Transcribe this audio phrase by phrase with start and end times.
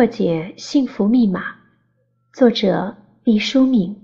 [0.00, 1.56] 破解幸福密码，
[2.32, 4.00] 作者毕淑敏。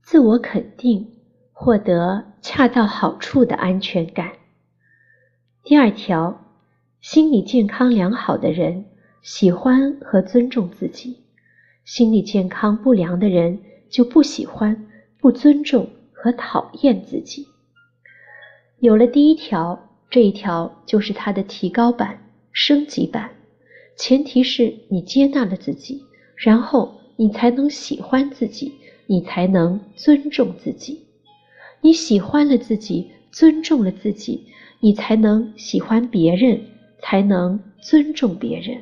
[0.00, 1.06] 自我肯定，
[1.52, 4.32] 获得恰到好处的安全感。
[5.62, 6.46] 第二条，
[7.02, 8.86] 心理健康良好的人
[9.20, 11.24] 喜欢和尊重自己，
[11.84, 13.60] 心理健康不良的人
[13.90, 14.86] 就不喜欢、
[15.18, 17.46] 不尊重和讨厌自己。
[18.78, 22.18] 有了第一条，这一条就是它的提高版、
[22.50, 23.30] 升级版。
[24.00, 26.02] 前提是你接纳了自己，
[26.34, 28.72] 然后你才能喜欢自己，
[29.06, 31.04] 你才能尊重自己。
[31.82, 34.46] 你喜欢了自己，尊重了自己，
[34.80, 36.58] 你才能喜欢别人，
[36.98, 38.78] 才能尊重别人。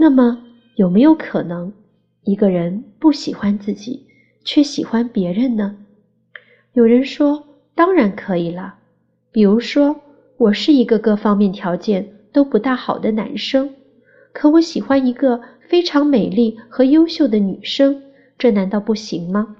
[0.00, 0.42] 那么，
[0.74, 1.72] 有没有可能
[2.24, 4.04] 一个人不喜欢自己，
[4.42, 5.76] 却喜欢别人呢？
[6.72, 8.74] 有人说，当然可以了。
[9.30, 10.00] 比如说，
[10.38, 13.72] 我是一个各方面条件都不大好的男生。
[14.38, 18.04] 可我喜欢一个非常美丽和优秀的女生，
[18.38, 19.56] 这难道不行吗？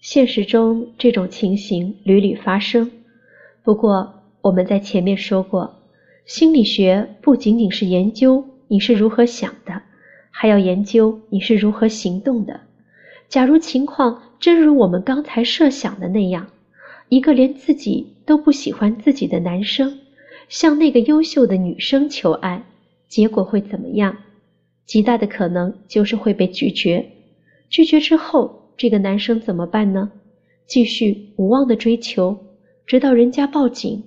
[0.00, 2.88] 现实中这种情形屡屡发生。
[3.64, 5.80] 不过我们在前面说过，
[6.26, 9.82] 心理学不仅仅是研究你是如何想的，
[10.30, 12.60] 还要研究你是如何行动的。
[13.28, 16.46] 假如情况真如我们刚才设想的那样，
[17.08, 19.98] 一个连自己都不喜欢自己的男生，
[20.48, 22.62] 向那个优秀的女生求爱。
[23.08, 24.16] 结果会怎么样？
[24.86, 27.10] 极大的可能就是会被拒绝。
[27.68, 30.12] 拒绝之后，这个男生怎么办呢？
[30.66, 32.38] 继续无望的追求，
[32.86, 34.04] 直到人家报警，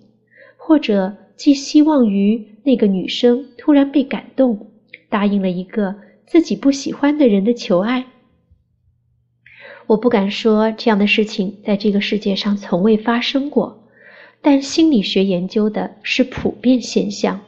[0.57, 4.71] 或者寄希望于那个女生突然被感动，
[5.09, 8.05] 答应了一个自己不喜欢的人的求爱。
[9.87, 13.87] 我不敢说这样的事情在这个世界上从未发生过，
[14.41, 17.41] 但心理学研究的是普遍现象。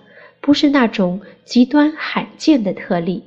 [0.45, 3.23] 不是那种极端罕见的特例。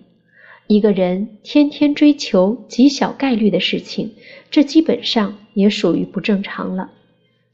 [0.67, 4.13] 一个人天天追求极小概率的事情，
[4.51, 6.91] 这基本上也属于不正常了。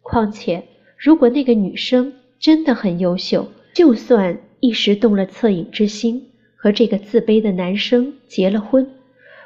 [0.01, 0.65] 况且，
[0.99, 8.91] 如果那个女生真的很优秀，就算一时动了恻隐之心，和这个自卑的男生结了婚，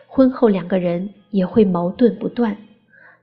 [0.06, 2.56] 婚后两个人也会矛盾不断。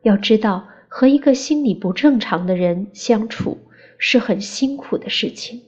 [0.03, 3.57] 要知道，和一个心理不正常的人相处
[3.97, 5.59] 是很辛苦的事情。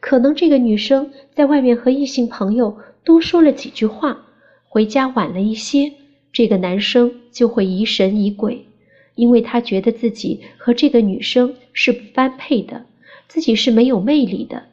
[0.00, 4.26] 可能这个女生在外面和异性朋友多说了几句话，
[4.68, 5.92] 回家晚了一些，
[6.32, 8.66] 这个男生就会疑神疑鬼，
[9.14, 12.86] 因为他觉得自己和这个女生是不般配的，
[13.26, 14.64] 自己是没有魅力的，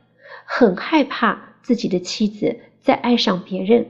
[0.46, 3.88] 很害怕自己的妻子再爱上别人。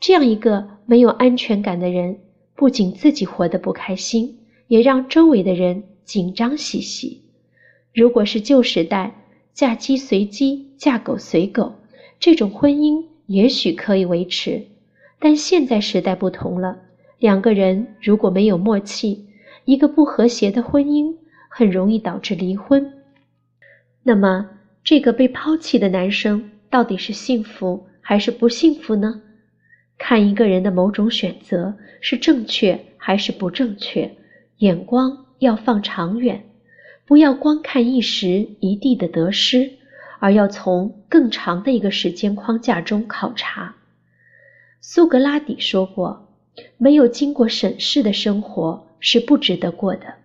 [0.00, 2.18] 这样一个没有安全感的人，
[2.54, 7.22] 不仅自己活得不开心，也让周围的人紧张兮兮。
[7.94, 9.27] 如果是旧时代，
[9.58, 11.74] 嫁鸡随鸡，嫁狗随狗，
[12.20, 14.64] 这种婚姻也许可以维持，
[15.18, 16.78] 但现在时代不同了。
[17.18, 19.26] 两个人如果没有默契，
[19.64, 21.12] 一个不和谐的婚姻
[21.50, 22.88] 很容易导致离婚。
[24.04, 24.48] 那么，
[24.84, 29.20] 这个被抛弃的男生到底是幸福还是不幸福呢？
[29.98, 34.08] 看一个人的某种选择是正确还是不正确，
[34.58, 36.47] 眼光要放长远。
[37.08, 39.70] 不要光看一时一地的得失，
[40.18, 43.76] 而要从更长的一个时间框架中考察。
[44.82, 46.28] 苏格拉底说过
[46.76, 50.16] ：“没有经过审视的生活是不值得过的。”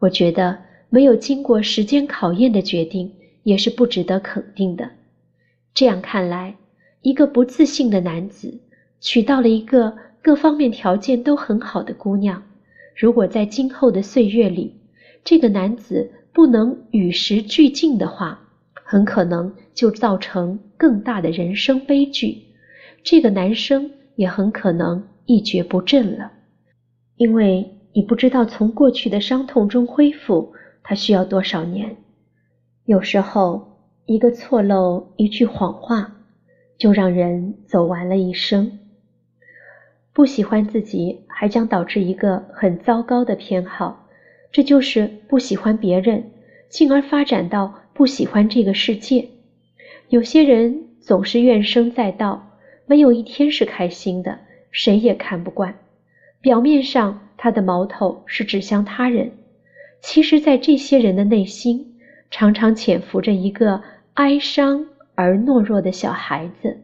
[0.00, 0.58] 我觉得，
[0.90, 3.14] 没有经过时间考验的决定
[3.44, 4.90] 也是不值得肯定的。
[5.72, 6.56] 这样看来，
[7.02, 8.60] 一个不自信的男子
[9.00, 12.42] 娶到了一个各方面条件都很好的姑娘，
[12.96, 14.74] 如果在今后的岁月里，
[15.24, 18.38] 这个男子不能与时俱进的话，
[18.84, 22.44] 很可能就造成更大的人生悲剧。
[23.02, 26.30] 这个男生也很可能一蹶不振了，
[27.16, 30.52] 因为你不知道从过去的伤痛中恢复，
[30.84, 31.96] 他需要多少年。
[32.84, 36.18] 有时候，一个错漏，一句谎话，
[36.78, 38.78] 就让人走完了一生。
[40.12, 44.07] 不喜欢自己，还将导致一个很糟糕的偏好。
[44.50, 46.30] 这就是不喜欢别人，
[46.68, 49.28] 进而发展到不喜欢这个世界。
[50.08, 54.38] 有些人总是怨声载道，没有一天是开心的，
[54.70, 55.74] 谁也看不惯。
[56.40, 59.32] 表面上他的矛头是指向他人，
[60.00, 61.96] 其实，在这些人的内心，
[62.30, 63.82] 常常潜伏着一个
[64.14, 66.78] 哀伤而懦弱的小孩子，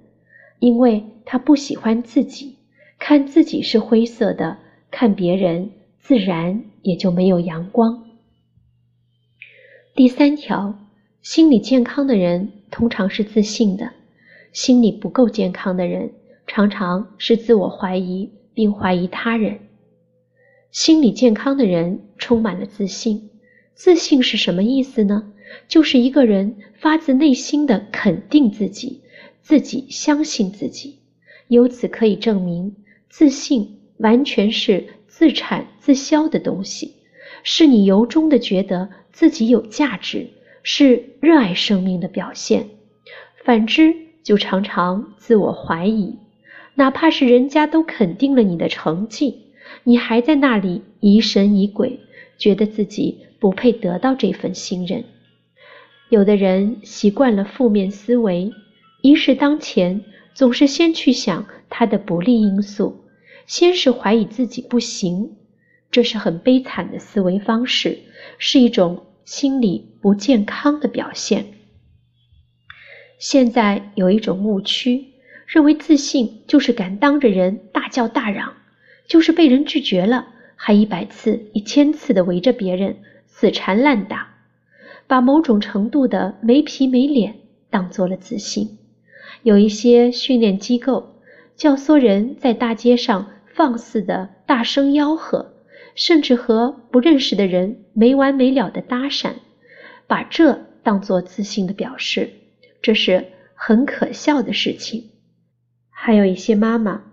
[0.59, 2.57] 因为他不喜欢自己，
[2.99, 4.59] 看自己是灰色的，
[4.91, 5.71] 看别人。
[6.05, 8.05] 自然也就没有阳光。
[9.95, 10.79] 第三条，
[11.23, 13.91] 心理健康的人通常是自信的，
[14.53, 16.13] 心理不够健康的人，
[16.47, 19.61] 常常是自我怀疑并怀疑他人。
[20.71, 23.31] 心理健康的人充满了自信。
[23.75, 25.33] 自信是什么意思呢？
[25.69, 29.01] 就是一个人发自内心的肯定自己，
[29.41, 30.99] 自己相信自己。
[31.49, 32.77] 由此可以证明，
[33.09, 36.97] 自信完全是自产自销的东西，
[37.45, 40.27] 是你由衷的觉得自己有价值，
[40.65, 42.71] 是热爱生命的表现。
[43.45, 43.95] 反之，
[44.25, 46.19] 就常常自我怀疑，
[46.75, 49.53] 哪怕是人家都肯定了你的成绩，
[49.85, 52.01] 你还在那里疑神疑鬼，
[52.37, 55.05] 觉得自己不配得到这份信任。
[56.09, 58.53] 有的人习惯了负面思维，
[59.01, 60.03] 一事当前
[60.35, 63.04] 总是先去想他的不利因素，
[63.47, 65.37] 先是怀疑自己不行，
[65.91, 67.99] 这是很悲惨的思维方式，
[68.39, 71.47] 是一种心理不健康的表现。
[73.19, 75.13] 现在有一种误区，
[75.47, 78.55] 认为自信就是敢当着人大叫大嚷，
[79.07, 82.97] 就是被人拒绝了还一百次、一千次的围着别人
[83.27, 84.35] 死缠烂打，
[85.07, 87.37] 把某种程度的没皮没脸
[87.71, 88.79] 当做了自信。
[89.43, 91.21] 有一些训练机构
[91.57, 95.55] 教唆人在大街上放肆的大声吆喝，
[95.95, 99.35] 甚至和不认识的人没完没了的搭讪，
[100.07, 102.31] 把这当做自信的表示。
[102.83, 105.11] 这是很可笑的事情。
[105.89, 107.05] 还有一些妈妈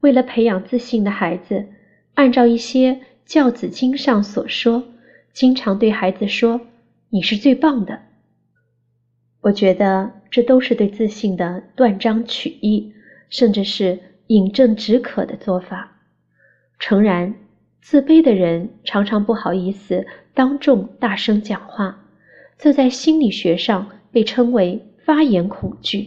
[0.00, 1.66] 为了培养自信的孩子，
[2.14, 4.82] 按照一些教子经上所说，
[5.32, 6.62] 经常对孩子说
[7.10, 8.00] ：“你是最棒的。”
[9.42, 12.92] 我觉得这都是对自信的断章取义，
[13.28, 15.92] 甚至是饮鸩止渴的做法。
[16.78, 17.34] 诚然，
[17.80, 22.04] 自卑的人常常不好意思当众大声讲话，
[22.58, 24.86] 这在心理学上被称为。
[25.02, 26.06] 发言恐惧，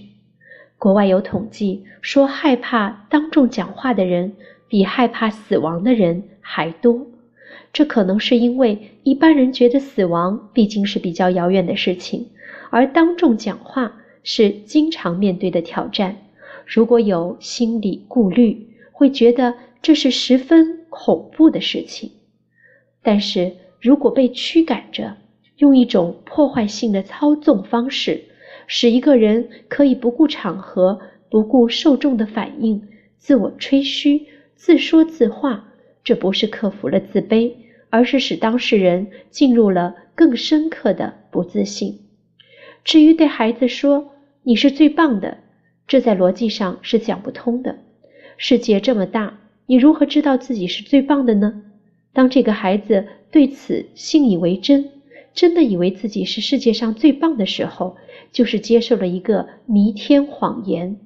[0.77, 4.33] 国外有统计说，害怕当众讲话的人
[4.69, 7.07] 比害怕死亡的人还多。
[7.73, 12.29] 这可能是因为一般人觉得死亡毕竟是比较遥远的事情，
[12.69, 13.91] 而当众讲话
[14.23, 16.15] 是经常面对的挑战。
[16.65, 22.12] 如果有心理顾虑，会觉得这是十分恐怖的事情。
[23.01, 23.51] 但是
[23.81, 25.18] 如果被驱赶着，
[25.57, 28.24] 用一种破坏性的操纵方式，
[28.65, 31.00] 使一个人可以不顾场合、
[31.30, 32.88] 不顾受众的反应，
[33.18, 35.69] 自我吹嘘、自说自话。
[36.04, 37.54] 这不是克服了自卑，
[37.89, 42.00] 而是使当事人进入了更深刻的不自信。
[42.83, 44.12] 至于对孩子说
[44.44, 45.38] “你是最棒的”，
[45.88, 47.77] 这在逻辑上是讲不通的。
[48.38, 51.62] 世界这么大，你如何知道自己是最棒的呢？
[52.13, 54.89] 当这个孩子对此信以为真，
[55.33, 57.97] 真的以为自己是世界上最棒的时候，
[58.31, 60.97] 就是接受了一个弥天谎言。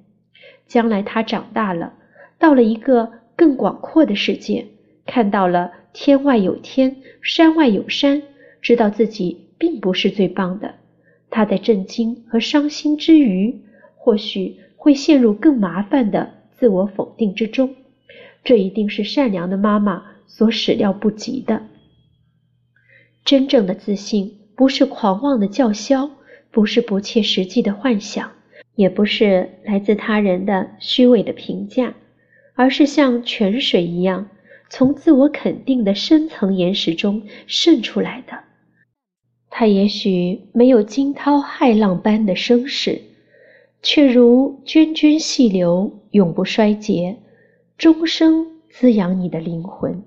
[0.67, 1.93] 将来他长大了，
[2.37, 4.65] 到了一个更广阔的世界，
[5.05, 8.21] 看到了天外有天，山外有山，
[8.61, 10.75] 知道自己并不是最棒的。
[11.29, 13.61] 他在震惊和伤心之余，
[13.95, 17.75] 或许会陷入更麻烦的自我否定之中。
[18.45, 21.63] 这一定是善良的妈妈所始料不及的。
[23.25, 26.09] 真正的自信不是狂妄的叫嚣，
[26.49, 28.31] 不是不切实际的幻想，
[28.75, 31.93] 也不是来自他人的虚伪的评价，
[32.55, 34.29] 而是像泉水一样，
[34.69, 38.39] 从自我肯定的深层岩石中渗出来的。
[39.49, 43.01] 它也许没有惊涛骇浪般的声势，
[43.81, 47.17] 却如涓涓细流，永不衰竭，
[47.77, 50.03] 终生滋养你的灵魂。